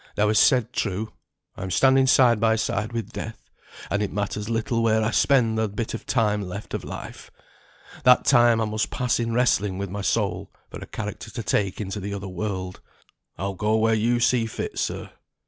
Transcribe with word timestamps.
Thou 0.15 0.29
hast 0.29 0.41
said 0.41 0.73
true, 0.73 1.13
I 1.55 1.61
am 1.61 1.69
standing 1.69 2.07
side 2.07 2.39
by 2.39 2.55
side 2.55 2.91
with 2.91 3.13
Death; 3.13 3.51
and 3.91 4.01
it 4.01 4.11
matters 4.11 4.49
little 4.49 4.81
where 4.81 5.03
I 5.03 5.11
spend 5.11 5.59
the 5.59 5.69
bit 5.69 5.93
of 5.93 6.07
time 6.07 6.41
left 6.41 6.73
of 6.73 6.83
Life. 6.83 7.29
That 8.03 8.25
time 8.25 8.59
I 8.59 8.65
must 8.65 8.89
pass 8.89 9.19
in 9.19 9.31
wrestling 9.31 9.77
with 9.77 9.91
my 9.91 10.01
soul 10.01 10.51
for 10.71 10.79
a 10.79 10.87
character 10.87 11.29
to 11.29 11.43
take 11.43 11.79
into 11.79 11.99
the 11.99 12.15
other 12.15 12.27
world. 12.27 12.81
I'll 13.37 13.53
go 13.53 13.77
where 13.77 13.93
you 13.93 14.19
see 14.19 14.47
fit, 14.47 14.79
sir. 14.79 15.11